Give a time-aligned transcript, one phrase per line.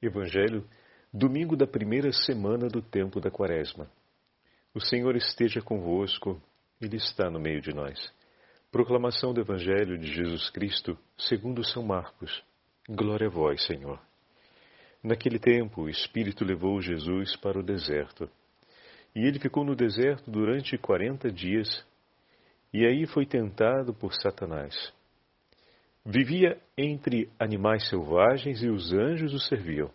[0.00, 0.64] Evangelho,
[1.12, 3.90] domingo da primeira semana do tempo da Quaresma.
[4.72, 6.40] O Senhor esteja convosco,
[6.80, 7.98] Ele está no meio de nós.
[8.70, 12.44] Proclamação do Evangelho de Jesus Cristo, segundo São Marcos.
[12.88, 14.00] Glória a vós, Senhor.
[15.02, 18.30] Naquele tempo, o Espírito levou Jesus para o deserto.
[19.16, 21.84] E ele ficou no deserto durante quarenta dias,
[22.72, 24.96] e aí foi tentado por Satanás.
[26.10, 29.90] Vivia entre animais selvagens e os anjos o serviam.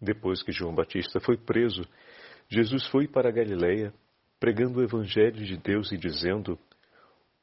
[0.00, 1.82] Depois que João Batista foi preso,
[2.48, 3.94] Jesus foi para Galiléia,
[4.40, 6.58] pregando o evangelho de Deus e dizendo: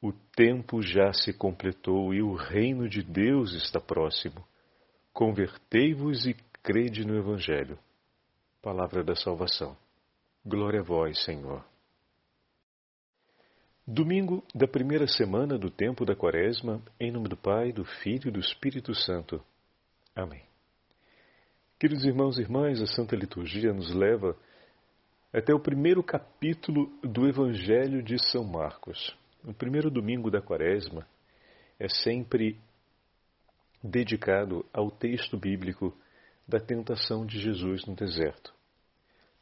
[0.02, 4.46] O tempo já se completou e o reino de Deus está próximo.
[5.10, 7.78] Convertei-vos e crede no evangelho.
[8.60, 9.74] Palavra da salvação.
[10.44, 11.71] Glória a vós, Senhor.
[13.86, 18.30] Domingo da primeira semana do tempo da Quaresma, em nome do Pai, do Filho e
[18.30, 19.44] do Espírito Santo.
[20.14, 20.44] Amém.
[21.80, 24.36] Queridos irmãos e irmãs, a Santa Liturgia nos leva
[25.32, 29.18] até o primeiro capítulo do Evangelho de São Marcos.
[29.42, 31.04] O primeiro domingo da Quaresma
[31.76, 32.60] é sempre
[33.82, 35.92] dedicado ao texto bíblico
[36.46, 38.54] da tentação de Jesus no deserto.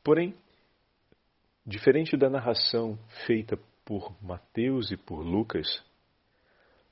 [0.03, 0.35] Porém,
[1.67, 3.59] diferente da narração feita
[3.91, 5.85] por Mateus e por Lucas,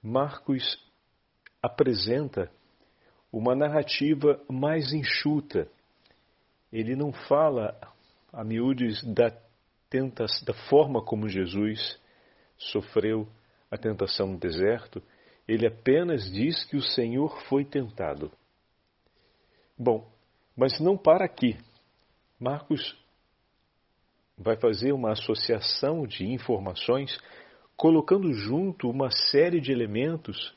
[0.02, 0.84] Marcos
[1.62, 2.50] apresenta
[3.32, 5.70] uma narrativa mais enxuta.
[6.72, 7.78] Ele não fala
[8.32, 9.30] a miúdes da,
[9.88, 12.00] tentação, da forma como Jesus
[12.58, 13.28] sofreu
[13.70, 15.00] a tentação no deserto,
[15.46, 18.28] ele apenas diz que o Senhor foi tentado.
[19.78, 20.10] Bom,
[20.56, 21.56] mas não para aqui.
[22.40, 22.98] Marcos
[24.38, 27.18] vai fazer uma associação de informações,
[27.76, 30.56] colocando junto uma série de elementos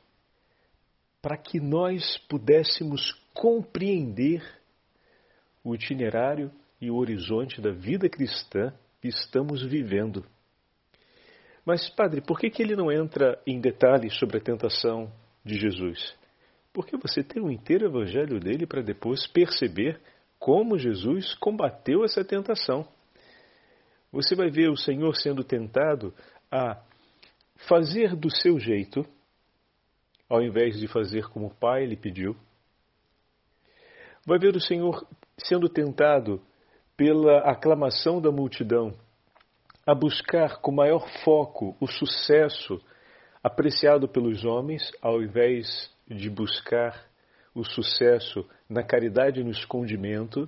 [1.21, 4.43] para que nós pudéssemos compreender
[5.63, 10.23] o itinerário e o horizonte da vida cristã que estamos vivendo.
[11.65, 15.11] Mas, padre, por que, que ele não entra em detalhes sobre a tentação
[15.43, 16.15] de Jesus?
[16.73, 19.99] Porque você tem um inteiro evangelho dele para depois perceber
[20.39, 22.87] como Jesus combateu essa tentação
[24.11, 26.13] você vai ver o Senhor sendo tentado
[26.51, 26.81] a
[27.67, 29.05] fazer do seu jeito,
[30.29, 32.35] ao invés de fazer como o Pai lhe pediu.
[34.25, 35.07] Vai ver o Senhor
[35.37, 36.41] sendo tentado
[36.97, 38.93] pela aclamação da multidão
[39.85, 42.79] a buscar com maior foco o sucesso
[43.43, 47.09] apreciado pelos homens, ao invés de buscar
[47.55, 50.47] o sucesso na caridade e no escondimento,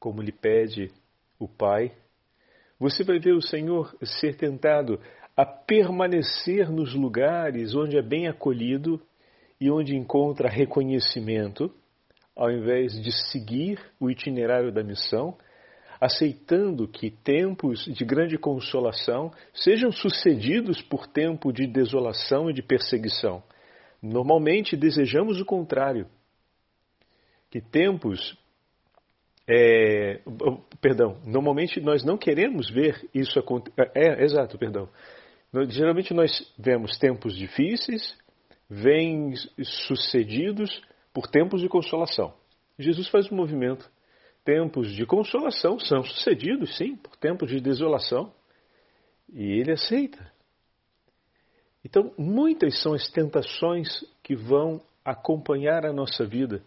[0.00, 0.90] como lhe pede
[1.38, 1.94] o Pai
[2.78, 5.00] você vai ver o Senhor ser tentado
[5.36, 9.00] a permanecer nos lugares onde é bem acolhido
[9.60, 11.72] e onde encontra reconhecimento,
[12.36, 15.36] ao invés de seguir o itinerário da missão,
[16.00, 23.42] aceitando que tempos de grande consolação sejam sucedidos por tempo de desolação e de perseguição.
[24.00, 26.06] Normalmente desejamos o contrário,
[27.50, 28.38] que tempos
[29.50, 30.20] é,
[30.78, 33.90] perdão, normalmente nós não queremos ver isso acontecer.
[33.94, 34.90] É, é, exato, perdão.
[35.70, 38.14] Geralmente nós vemos tempos difíceis,
[38.68, 39.32] vêm
[39.86, 40.82] sucedidos
[41.14, 42.34] por tempos de consolação.
[42.78, 43.90] Jesus faz um movimento.
[44.44, 48.30] Tempos de consolação são sucedidos, sim, por tempos de desolação.
[49.32, 50.30] E ele aceita.
[51.82, 53.88] Então, muitas são as tentações
[54.22, 56.62] que vão acompanhar a nossa vida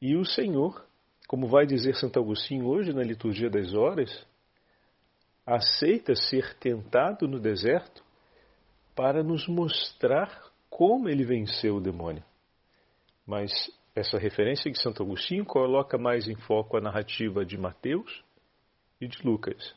[0.00, 0.84] e o Senhor,
[1.26, 4.26] como vai dizer Santo Agostinho hoje na liturgia das horas,
[5.44, 8.04] aceita ser tentado no deserto
[8.94, 12.22] para nos mostrar como ele venceu o demônio.
[13.26, 13.50] Mas
[13.94, 18.22] essa referência de Santo Agostinho coloca mais em foco a narrativa de Mateus
[19.00, 19.74] e de Lucas.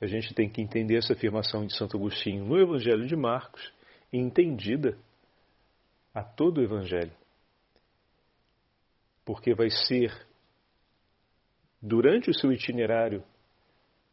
[0.00, 3.72] A gente tem que entender essa afirmação de Santo Agostinho no Evangelho de Marcos,
[4.12, 4.96] entendida
[6.14, 7.12] a todo o Evangelho
[9.28, 10.10] porque vai ser
[11.82, 13.22] durante o seu itinerário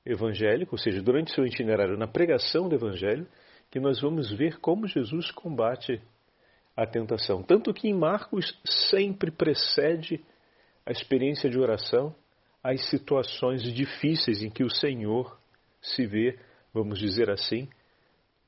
[0.05, 3.25] evangélico, ou seja, durante o seu itinerário na pregação do evangelho,
[3.71, 6.01] que nós vamos ver como Jesus combate
[6.75, 7.41] a tentação.
[7.41, 10.21] Tanto que em Marcos sempre precede
[10.85, 12.13] a experiência de oração
[12.61, 15.39] as situações difíceis em que o Senhor
[15.81, 16.37] se vê,
[16.73, 17.69] vamos dizer assim,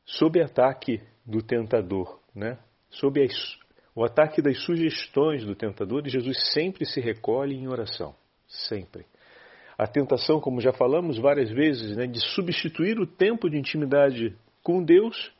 [0.04, 2.60] sob ataque do tentador, né?
[2.90, 3.58] sob as
[3.97, 8.13] o ataque das sugestões do tentador e Jesus sempre se recolhe em oração.
[8.47, 9.07] Sempre.
[9.75, 14.83] A tentação, como já falamos várias vezes, né, de substituir o tempo de intimidade com
[14.83, 15.33] Deus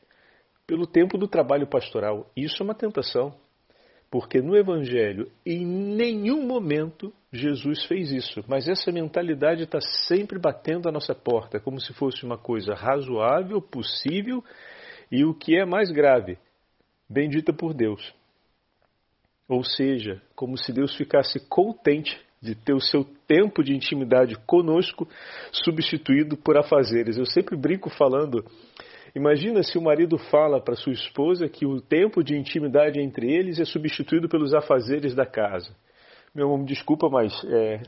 [0.65, 2.31] pelo tempo do trabalho pastoral.
[2.36, 3.31] Isso é uma tentação.
[4.09, 8.44] Porque no Evangelho, em nenhum momento, Jesus fez isso.
[8.48, 13.62] Mas essa mentalidade está sempre batendo a nossa porta, como se fosse uma coisa razoável,
[13.62, 14.44] possível
[15.12, 16.39] e o que é mais grave,
[17.07, 18.17] bendita por Deus.
[19.48, 25.08] Ou seja, como se Deus ficasse contente de ter o seu tempo de intimidade conosco
[25.52, 27.18] substituído por afazeres.
[27.18, 28.46] Eu sempre brinco falando
[29.18, 33.60] Imagina se o marido fala para sua esposa que o tempo de intimidade entre eles
[33.60, 35.76] é substituído pelos afazeres da casa.
[36.36, 37.82] Meu amor, me desculpa, mas é,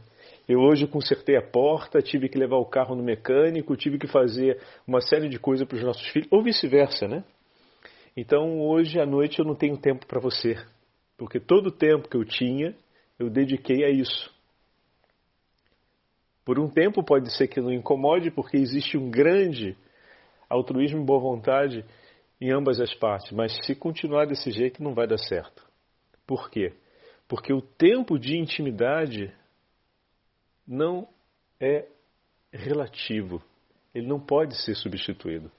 [0.48, 4.60] eu hoje consertei a porta, tive que levar o carro no mecânico, tive que fazer
[4.88, 7.24] uma série de coisas para os nossos filhos, ou vice-versa, né?
[8.18, 10.58] Então hoje à noite eu não tenho tempo para você,
[11.20, 12.74] porque todo o tempo que eu tinha
[13.20, 14.34] eu dediquei a isso.
[16.46, 19.78] Por um tempo pode ser que não incomode, porque existe um grande
[20.50, 21.86] altruísmo e boa vontade
[22.40, 25.62] em ambas as partes, mas se continuar desse jeito não vai dar certo.
[26.26, 26.74] Por quê?
[27.28, 29.32] Porque o tempo de intimidade
[30.66, 31.06] não
[31.60, 31.86] é
[32.52, 33.44] relativo,
[33.94, 35.52] ele não pode ser substituído.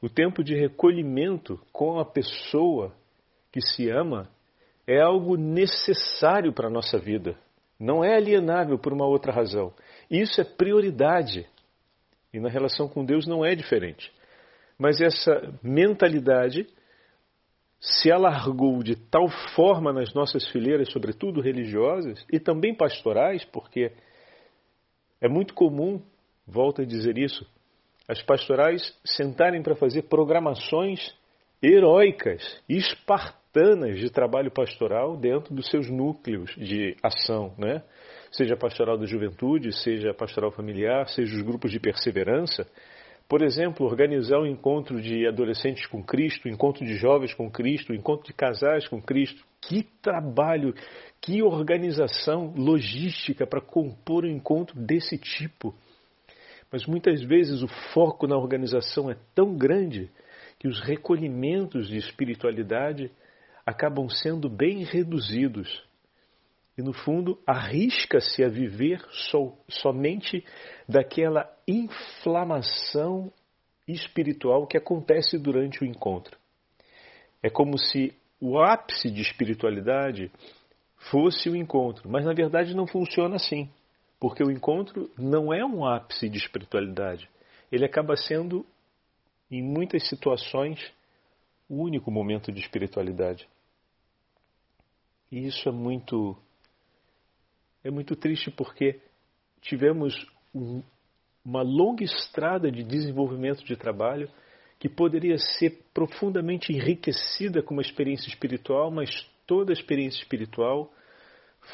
[0.00, 2.94] O tempo de recolhimento com a pessoa
[3.50, 4.30] que se ama
[4.88, 7.38] é algo necessário para a nossa vida.
[7.78, 9.70] Não é alienável por uma outra razão.
[10.10, 11.46] Isso é prioridade.
[12.32, 14.10] E na relação com Deus não é diferente.
[14.78, 16.66] Mas essa mentalidade
[17.78, 23.92] se alargou de tal forma nas nossas fileiras, sobretudo religiosas e também pastorais, porque
[25.20, 26.02] é muito comum,
[26.46, 27.46] volto a dizer isso,
[28.08, 31.14] as pastorais sentarem para fazer programações
[31.62, 33.47] heróicas, espartanas
[33.96, 37.82] de trabalho pastoral dentro dos seus núcleos de ação, né?
[38.30, 42.66] seja pastoral da juventude, seja pastoral familiar, seja os grupos de perseverança.
[43.28, 47.92] Por exemplo, organizar um encontro de adolescentes com Cristo, um encontro de jovens com Cristo,
[47.92, 49.44] um encontro de casais com Cristo.
[49.60, 50.74] Que trabalho,
[51.20, 55.74] que organização logística para compor um encontro desse tipo.
[56.72, 60.10] Mas muitas vezes o foco na organização é tão grande
[60.58, 63.10] que os recolhimentos de espiritualidade
[63.68, 65.86] acabam sendo bem reduzidos
[66.76, 70.42] e, no fundo, arrisca-se a viver so, somente
[70.88, 73.30] daquela inflamação
[73.86, 76.38] espiritual que acontece durante o encontro.
[77.42, 80.32] É como se o ápice de espiritualidade
[81.10, 83.68] fosse o encontro, mas na verdade não funciona assim,
[84.18, 87.28] porque o encontro não é um ápice de espiritualidade.
[87.70, 88.64] Ele acaba sendo,
[89.50, 90.80] em muitas situações,
[91.68, 93.46] o único momento de espiritualidade.
[95.30, 96.36] E isso é muito
[97.84, 99.00] é muito triste porque
[99.60, 100.14] tivemos
[100.54, 100.82] um,
[101.44, 104.30] uma longa estrada de desenvolvimento de trabalho
[104.78, 109.08] que poderia ser profundamente enriquecida com uma experiência espiritual, mas
[109.46, 110.92] toda a experiência espiritual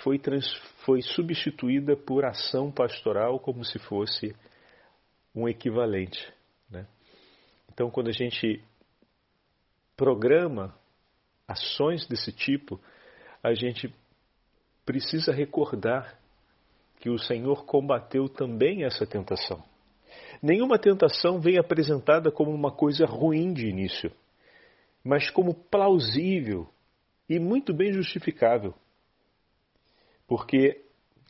[0.03, 0.47] foi, trans,
[0.85, 4.35] foi substituída por ação pastoral como se fosse
[5.35, 6.33] um equivalente.
[6.71, 6.87] Né?
[7.73, 8.63] Então, quando a gente
[9.97, 10.75] programa
[11.47, 12.81] ações desse tipo,
[13.45, 13.95] a gente
[14.87, 16.19] precisa recordar
[16.99, 19.63] que o Senhor combateu também essa tentação.
[20.43, 24.11] Nenhuma tentação vem apresentada como uma coisa ruim de início,
[25.05, 26.67] mas como plausível
[27.29, 28.73] e muito bem justificável.
[30.27, 30.83] Porque,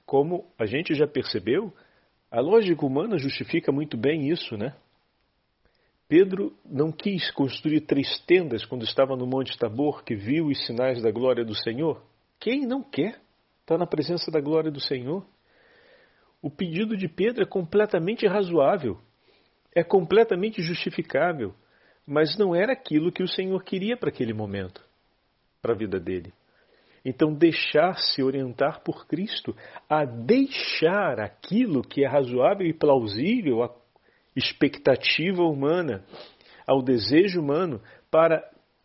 [0.06, 1.72] como a gente já percebeu,
[2.30, 4.76] a lógica humana justifica muito bem isso, né?
[6.06, 11.02] Pedro não quis construir três tendas quando estava no Monte Tabor, que viu os sinais
[11.02, 12.00] da glória do Senhor.
[12.38, 13.24] Quem não quer?
[13.64, 15.26] está na presença da glória do Senhor.
[16.40, 18.98] O pedido de Pedro é completamente razoável,
[19.74, 21.54] é completamente justificável,
[22.06, 24.84] mas não era aquilo que o Senhor queria para aquele momento,
[25.62, 26.32] para a vida dele.
[27.02, 29.56] Então, deixar-se orientar por Cristo,
[29.88, 33.74] a deixar aquilo que é razoável e plausível, à
[34.36, 36.04] expectativa humana,
[36.66, 38.42] ao desejo humano, para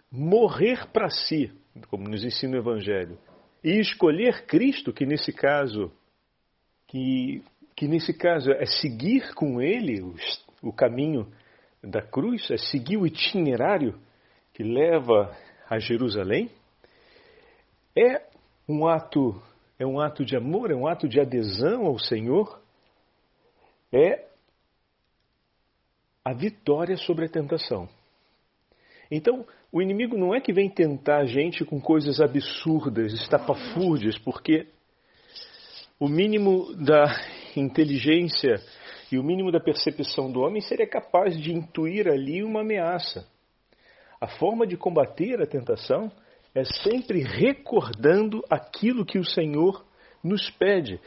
[0.10, 1.52] morrer para si,
[1.90, 3.18] como nos ensina o Evangelho,
[3.64, 5.92] e escolher Cristo, que nesse caso,
[6.88, 7.44] que,
[7.76, 10.16] que nesse caso é seguir com Ele o,
[10.62, 11.32] o caminho
[11.84, 14.00] da cruz, é seguir o itinerário
[14.54, 15.36] que leva
[15.70, 16.50] a Jerusalém,
[17.96, 18.24] é
[18.68, 19.42] um ato
[19.80, 22.62] é um ato de amor, é um ato de adesão ao Senhor,
[23.94, 24.28] é
[26.24, 27.88] a vitória sobre a tentação.
[29.10, 34.68] Então, o inimigo não é que vem tentar a gente com coisas absurdas, estapafúrdias, porque
[36.00, 37.06] o mínimo da
[37.56, 38.56] inteligência
[39.12, 43.28] e o mínimo da percepção do homem seria capaz de intuir ali uma ameaça.
[44.20, 46.12] A forma de combater a tentação
[46.54, 49.86] é sempre recordando aquilo que o Senhor
[50.24, 51.00] nos pede.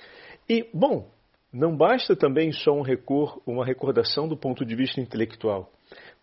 [0.49, 1.09] E, bom,
[1.53, 5.71] não basta também só um recor, uma recordação do ponto de vista intelectual.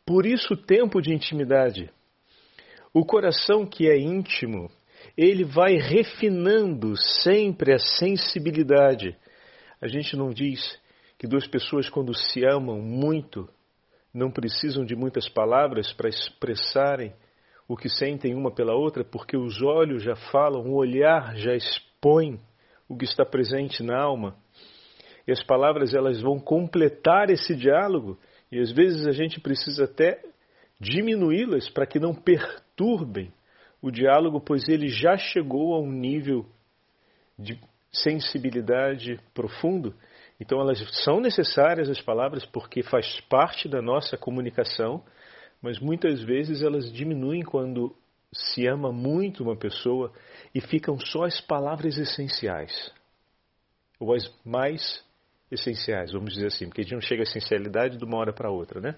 [0.05, 1.91] Por isso, o tempo de intimidade.
[2.93, 4.69] O coração que é íntimo,
[5.15, 9.15] ele vai refinando sempre a sensibilidade.
[9.81, 10.59] A gente não diz
[11.17, 13.47] que duas pessoas, quando se amam muito,
[14.13, 17.13] não precisam de muitas palavras para expressarem
[17.67, 22.39] o que sentem uma pela outra, porque os olhos já falam, o olhar já expõe
[22.87, 24.35] o que está presente na alma.
[25.27, 28.17] E as palavras elas vão completar esse diálogo,
[28.51, 30.19] e às vezes a gente precisa até
[30.79, 32.15] diminuí-las para que não
[32.79, 33.31] perturbem
[33.81, 36.45] o diálogo, pois ele já chegou a um nível
[37.37, 37.59] de
[37.91, 39.93] sensibilidade profundo.
[40.39, 45.03] Então elas são necessárias as palavras porque faz parte da nossa comunicação
[45.61, 47.95] mas muitas vezes elas diminuem quando
[48.31, 50.13] se ama muito uma pessoa
[50.53, 52.91] e ficam só as palavras essenciais,
[53.99, 55.03] ou as mais
[55.51, 58.51] essenciais, vamos dizer assim, porque a gente não chega à essencialidade de uma hora para
[58.51, 58.95] outra, né?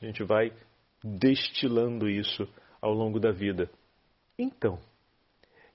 [0.00, 0.52] A gente vai
[1.02, 2.46] destilando isso
[2.82, 3.70] ao longo da vida.
[4.36, 4.80] Então,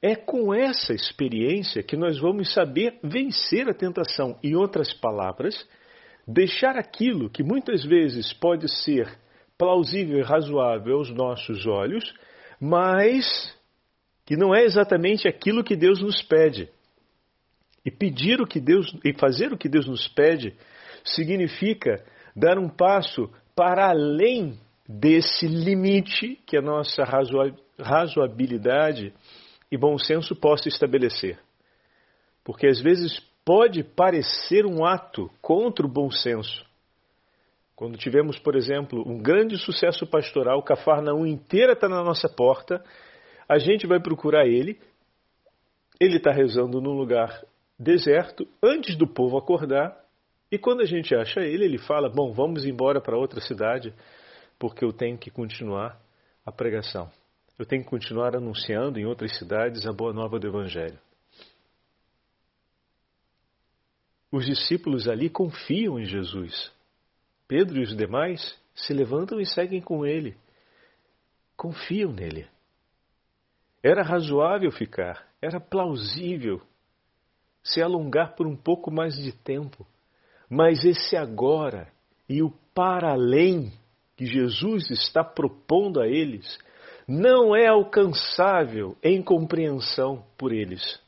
[0.02, 4.38] é com essa experiência que nós vamos saber vencer a tentação.
[4.44, 5.68] Em outras palavras,
[6.28, 9.18] deixar aquilo que muitas vezes pode ser
[9.58, 12.14] plausível e razoável aos nossos olhos,
[12.60, 13.56] mas
[14.26, 16.70] que não é exatamente aquilo que Deus nos pede.
[17.86, 20.54] E pedir o que Deus e fazer o que Deus nos pede
[21.06, 22.04] significa
[22.36, 27.04] dar um passo para além desse limite que a nossa
[27.80, 29.14] razoabilidade
[29.72, 31.40] e bom senso possa estabelecer.
[32.44, 36.66] Porque às vezes pode parecer um ato contra o bom senso,
[37.78, 42.84] quando tivemos, por exemplo, um grande sucesso pastoral, Cafarnaum inteira está na nossa porta,
[43.48, 44.80] a gente vai procurar ele,
[46.02, 47.40] ele está rezando num lugar
[47.78, 49.96] deserto, antes do povo acordar,
[50.52, 53.94] e quando a gente acha ele, ele fala: Bom, vamos embora para outra cidade,
[54.60, 56.00] porque eu tenho que continuar
[56.46, 57.10] a pregação.
[57.58, 61.00] Eu tenho que continuar anunciando em outras cidades a boa nova do Evangelho.
[64.32, 66.72] Os discípulos ali confiam em Jesus.
[67.48, 70.38] Pedro e os demais se levantam e seguem com ele.
[71.56, 72.48] Confiam nele.
[73.82, 76.62] Era razoável ficar, era plausível
[77.64, 79.88] se alongar por um pouco mais de tempo.
[80.50, 81.92] Mas esse agora
[82.30, 83.72] e o para além
[84.18, 86.58] que Jesus está propondo a eles
[87.08, 91.00] não é alcançável em compreensão por eles.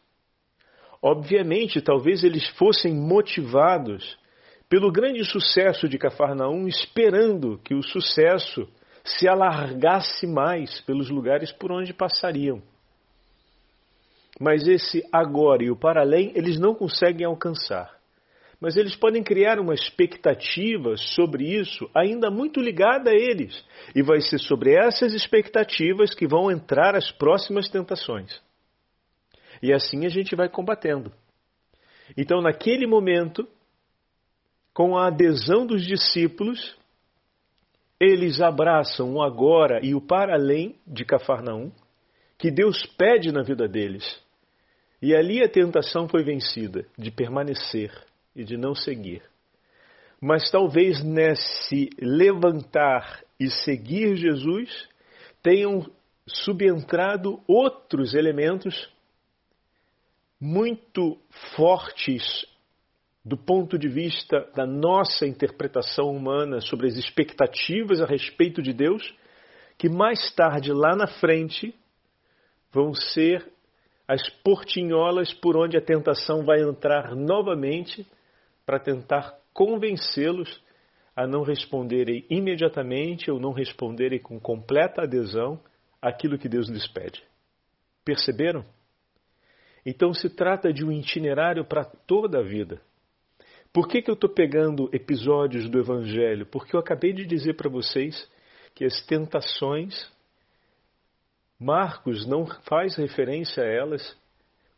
[1.02, 4.18] Obviamente, talvez eles fossem motivados
[4.70, 8.70] pelo grande sucesso de Cafarnaum, esperando que o sucesso
[9.04, 12.62] se alargasse mais pelos lugares por onde passariam.
[14.40, 17.99] Mas esse agora e o para além eles não conseguem alcançar.
[18.60, 23.64] Mas eles podem criar uma expectativa sobre isso ainda muito ligada a eles.
[23.96, 28.42] E vai ser sobre essas expectativas que vão entrar as próximas tentações.
[29.64, 31.12] E assim a gente vai combatendo.
[32.18, 33.48] Então, naquele momento,
[34.74, 36.78] com a adesão dos discípulos,
[38.00, 41.72] eles abraçam o agora e o para além de Cafarnaum,
[42.38, 44.22] que Deus pede na vida deles.
[45.02, 48.09] E ali a tentação foi vencida de permanecer
[48.40, 49.22] e de não seguir.
[50.22, 54.88] Mas talvez nesse levantar e seguir Jesus
[55.44, 55.86] tenham
[56.26, 58.90] subentrado outros elementos
[60.40, 61.18] muito
[61.56, 62.46] fortes
[63.26, 69.14] do ponto de vista da nossa interpretação humana sobre as expectativas a respeito de Deus,
[69.78, 71.76] que mais tarde, lá na frente,
[72.72, 73.52] vão ser
[74.08, 78.08] as portinholas por onde a tentação vai entrar novamente
[78.70, 80.64] para tentar convencê-los
[81.16, 85.60] a não responderem imediatamente ou não responderem com completa adesão
[86.00, 87.24] àquilo que Deus lhes pede.
[88.06, 88.64] Perceberam?
[89.84, 92.80] Então se trata de um itinerário para toda a vida.
[93.74, 96.46] Por que, que eu estou pegando episódios do Evangelho?
[96.46, 98.30] Porque eu acabei de dizer para vocês
[98.76, 99.96] que as tentações,
[101.60, 104.16] Marcos não faz referência a elas,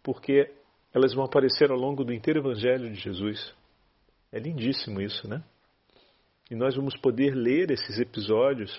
[0.02, 0.50] porque
[0.94, 3.60] elas vão aparecer ao longo do inteiro Evangelho de Jesus.
[4.32, 5.44] É lindíssimo isso, né?
[6.50, 8.72] E nós vamos poder ler esses episódios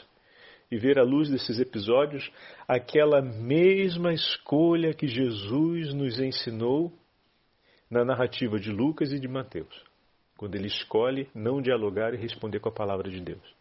[0.70, 2.30] e ver à luz desses episódios
[2.66, 6.92] aquela mesma escolha que Jesus nos ensinou
[7.90, 9.92] na narrativa de Lucas e de Mateus
[10.42, 13.54] quando ele escolhe não dialogar e responder com a palavra de Deus.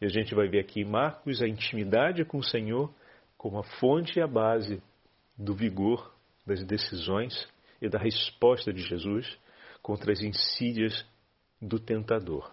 [0.00, 2.90] E a gente vai ver aqui em Marcos a intimidade com o Senhor
[3.36, 4.82] como a fonte e a base
[5.36, 6.10] do vigor
[6.46, 7.46] das decisões
[7.82, 9.26] e da resposta de Jesus
[9.82, 11.04] contra as insídias
[11.60, 12.50] do tentador.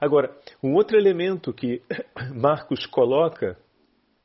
[0.00, 1.82] Agora, um outro elemento que
[2.34, 3.58] Marcos coloca,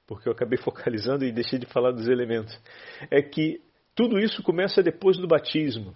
[0.08, 2.58] porque eu acabei focalizando e deixei de falar dos elementos,
[3.12, 3.62] é que
[3.94, 5.96] tudo isso começa depois do batismo.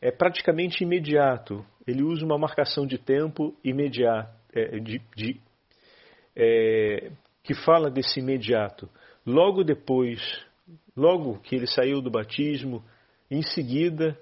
[0.00, 1.64] É praticamente imediato.
[1.86, 5.40] Ele usa uma marcação de tempo imediato, é, de, de,
[6.34, 7.10] é,
[7.42, 8.88] que fala desse imediato.
[9.26, 10.20] Logo depois,
[10.96, 12.82] logo que ele saiu do batismo,
[13.30, 14.18] em seguida,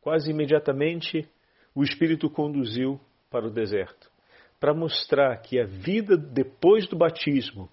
[0.00, 1.28] quase imediatamente,
[1.76, 2.98] o Espírito conduziu
[3.30, 4.10] para o deserto
[4.58, 7.68] para mostrar que a vida depois do batismo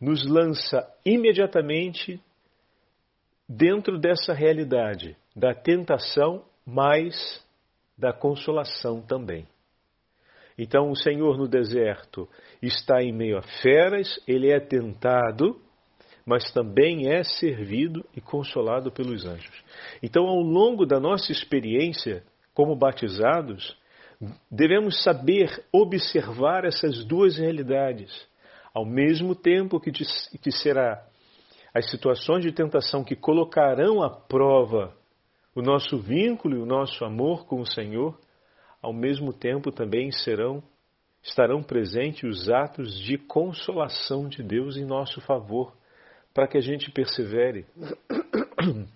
[0.00, 2.20] nos lança imediatamente
[3.48, 7.14] dentro dessa realidade da tentação, mas
[7.96, 9.46] da consolação também.
[10.58, 12.28] Então, o Senhor no deserto
[12.62, 15.60] está em meio a feras, ele é tentado,
[16.24, 19.64] mas também é servido e consolado pelos anjos.
[20.02, 23.76] Então, ao longo da nossa experiência como batizados,
[24.50, 28.26] devemos saber observar essas duas realidades,
[28.72, 31.04] ao mesmo tempo que, que será
[31.74, 34.94] as situações de tentação que colocarão à prova
[35.54, 38.18] o nosso vínculo e o nosso amor com o Senhor,
[38.82, 40.62] ao mesmo tempo também serão
[41.22, 45.74] estarão presentes os atos de consolação de Deus em nosso favor,
[46.34, 47.66] para que a gente persevere.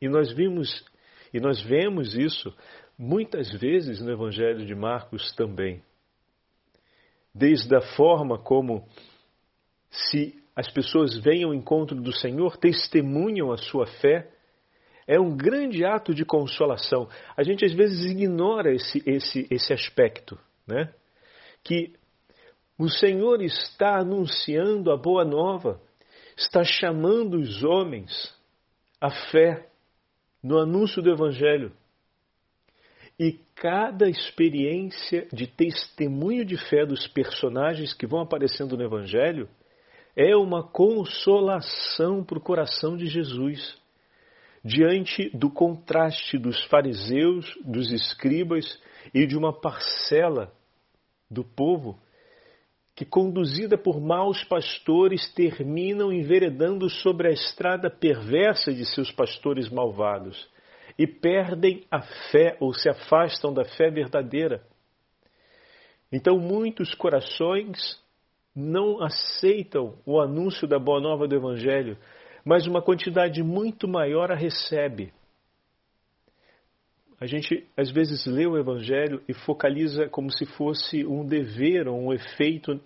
[0.00, 0.84] E nós vimos
[1.32, 2.54] e nós vemos isso
[2.98, 5.82] muitas vezes no Evangelho de Marcos também.
[7.34, 8.86] Desde a forma como,
[9.90, 14.28] se as pessoas vêm ao encontro do Senhor, testemunham a sua fé,
[15.06, 17.08] é um grande ato de consolação.
[17.36, 20.92] A gente às vezes ignora esse, esse, esse aspecto, né?
[21.62, 21.94] Que
[22.78, 25.80] o Senhor está anunciando a boa nova,
[26.36, 28.34] está chamando os homens
[29.00, 29.67] à fé
[30.48, 31.70] no anúncio do Evangelho.
[33.20, 39.46] E cada experiência de testemunho de fé dos personagens que vão aparecendo no Evangelho
[40.16, 43.76] é uma consolação para o coração de Jesus,
[44.64, 48.80] diante do contraste dos fariseus, dos escribas
[49.12, 50.50] e de uma parcela
[51.30, 52.00] do povo
[52.98, 60.50] que, conduzida por maus pastores, terminam enveredando sobre a estrada perversa de seus pastores malvados
[60.98, 64.64] e perdem a fé ou se afastam da fé verdadeira.
[66.10, 68.02] Então, muitos corações
[68.52, 71.96] não aceitam o anúncio da boa nova do Evangelho,
[72.44, 75.12] mas uma quantidade muito maior a recebe.
[77.20, 81.98] A gente às vezes lê o Evangelho e focaliza como se fosse um dever ou
[81.98, 82.80] um efeito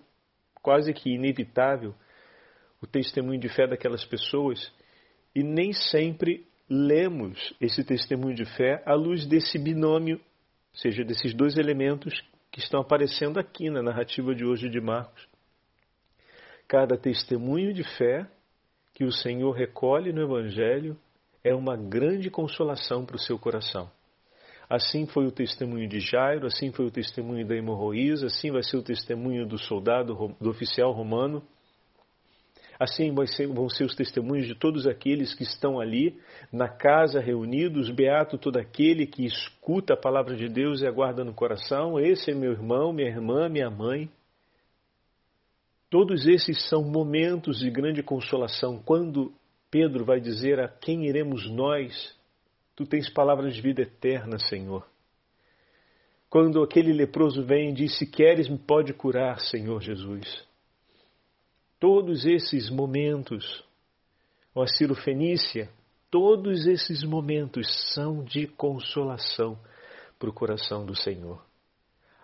[0.61, 1.93] quase que inevitável
[2.81, 4.73] o testemunho de fé daquelas pessoas
[5.35, 11.33] e nem sempre lemos esse testemunho de fé à luz desse binômio, ou seja, desses
[11.33, 12.13] dois elementos
[12.51, 15.27] que estão aparecendo aqui na narrativa de hoje de Marcos.
[16.67, 18.27] Cada testemunho de fé
[18.93, 20.97] que o Senhor recolhe no Evangelho
[21.43, 23.91] é uma grande consolação para o seu coração.
[24.69, 28.77] Assim foi o testemunho de Jairo, assim foi o testemunho da hemorroísa, assim vai ser
[28.77, 31.43] o testemunho do soldado, do oficial romano,
[32.79, 36.19] Assim vão ser os testemunhos de todos aqueles que estão ali
[36.51, 41.33] na casa reunidos, beato todo aquele que escuta a palavra de Deus e aguarda no
[41.33, 41.99] coração.
[41.99, 44.09] Esse é meu irmão, minha irmã, minha mãe.
[45.89, 48.81] Todos esses são momentos de grande consolação.
[48.83, 49.31] Quando
[49.69, 52.17] Pedro vai dizer a quem iremos nós,
[52.75, 54.85] tu tens palavras de vida eterna, Senhor.
[56.29, 60.45] Quando aquele leproso vem e diz: Se queres, me pode curar, Senhor Jesus.
[61.79, 63.63] Todos esses momentos,
[64.55, 65.69] ó Ciro Fenícia,
[66.09, 69.59] todos esses momentos são de consolação
[70.17, 71.43] para o coração do Senhor.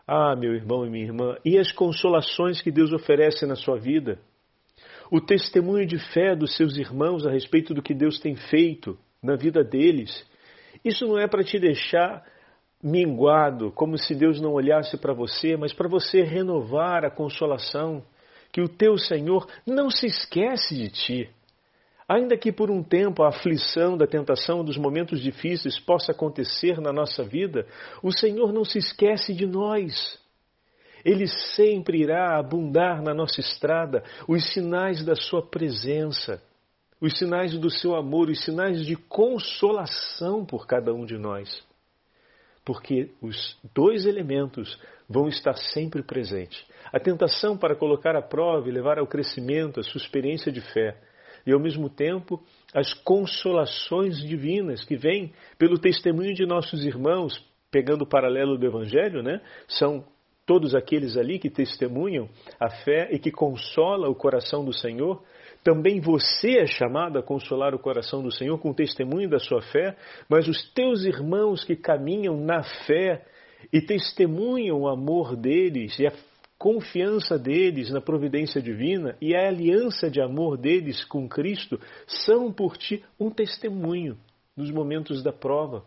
[0.07, 4.19] Ah, meu irmão e minha irmã, e as consolações que Deus oferece na sua vida?
[5.11, 9.35] O testemunho de fé dos seus irmãos a respeito do que Deus tem feito na
[9.35, 10.25] vida deles.
[10.83, 12.23] Isso não é para te deixar
[12.81, 18.03] minguado, como se Deus não olhasse para você, mas para você renovar a consolação
[18.51, 21.29] que o teu Senhor não se esquece de ti.
[22.07, 26.91] Ainda que por um tempo a aflição, da tentação, dos momentos difíceis possa acontecer na
[26.91, 27.67] nossa vida,
[28.01, 30.19] o Senhor não se esquece de nós.
[31.05, 36.41] Ele sempre irá abundar na nossa estrada os sinais da Sua presença,
[37.01, 41.63] os sinais do Seu amor, os sinais de consolação por cada um de nós.
[42.65, 48.71] Porque os dois elementos vão estar sempre presentes a tentação para colocar à prova e
[48.71, 50.97] levar ao crescimento a sua experiência de fé
[51.45, 52.41] e ao mesmo tempo
[52.73, 59.23] as consolações divinas que vêm pelo testemunho de nossos irmãos, pegando o paralelo do Evangelho,
[59.23, 59.41] né?
[59.67, 60.03] São
[60.45, 62.27] todos aqueles ali que testemunham
[62.59, 65.23] a fé e que consola o coração do Senhor.
[65.63, 69.61] Também você é chamado a consolar o coração do Senhor com o testemunho da sua
[69.61, 69.97] fé,
[70.29, 73.25] mas os teus irmãos que caminham na fé
[73.71, 76.13] e testemunham o amor deles e a
[76.57, 82.77] confiança deles na providência divina e a aliança de amor deles com Cristo são por
[82.77, 84.17] ti um testemunho
[84.55, 85.85] nos momentos da prova,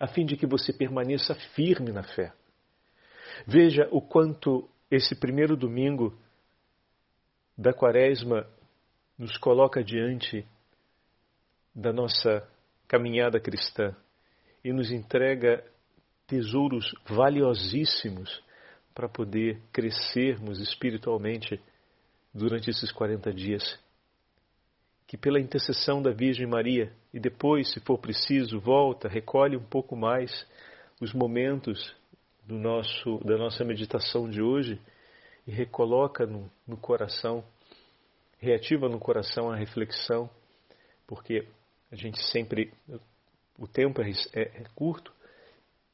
[0.00, 2.32] a fim de que você permaneça firme na fé.
[3.46, 6.14] Veja o quanto esse primeiro domingo
[7.56, 8.46] da Quaresma
[9.18, 10.46] nos coloca diante
[11.74, 12.46] da nossa
[12.88, 13.94] caminhada cristã
[14.64, 15.64] e nos entrega
[16.26, 18.42] tesouros valiosíssimos
[18.94, 21.60] para poder crescermos espiritualmente
[22.32, 23.78] durante esses 40 dias.
[25.06, 29.94] Que pela intercessão da Virgem Maria e depois, se for preciso, volta, recolhe um pouco
[29.94, 30.46] mais
[31.00, 31.94] os momentos
[32.46, 34.80] do nosso, da nossa meditação de hoje
[35.46, 37.44] e recoloca no, no coração,
[38.38, 40.28] reativa no coração a reflexão,
[41.06, 41.46] porque
[41.90, 42.72] a gente sempre,
[43.58, 45.12] o tempo é, é, é curto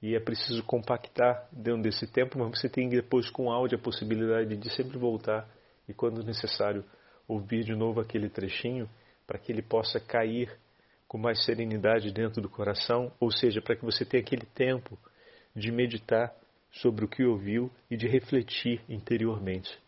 [0.01, 4.57] e é preciso compactar dentro desse tempo, mas você tem depois com áudio a possibilidade
[4.57, 5.49] de sempre voltar
[5.89, 6.85] e, quando necessário,
[7.27, 8.89] ouvir de novo aquele trechinho
[9.27, 10.51] para que ele possa cair
[11.07, 14.99] com mais serenidade dentro do coração, ou seja, para que você tenha aquele tempo
[15.57, 16.35] de meditar
[16.71, 19.79] sobre o que ouviu e de refletir interiormente.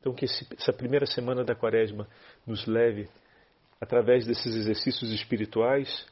[0.00, 2.06] Então, que essa primeira semana da Quaresma
[2.46, 3.08] nos leve,
[3.80, 6.06] através desses exercícios espirituais,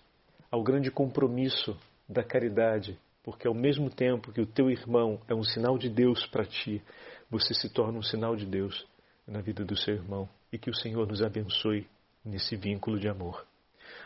[0.50, 5.44] ao grande compromisso da caridade, porque ao mesmo tempo que o teu irmão é um
[5.44, 6.82] sinal de Deus para ti,
[7.30, 8.86] você se torna um sinal de Deus
[9.26, 11.86] na vida do seu irmão e que o Senhor nos abençoe
[12.24, 13.46] nesse vínculo de amor.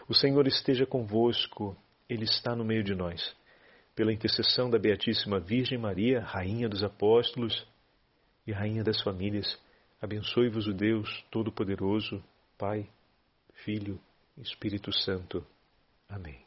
[0.08, 1.76] O Senhor esteja convosco,
[2.08, 3.34] Ele está no meio de nós
[3.96, 7.66] pela intercessão da Beatíssima Virgem Maria, Rainha dos Apóstolos
[8.46, 9.58] e Rainha das Famílias,
[10.00, 12.22] abençoe-vos o Deus Todo-Poderoso,
[12.58, 12.86] Pai,
[13.64, 13.98] Filho
[14.36, 15.44] Espírito Santo.
[16.08, 16.45] Amém.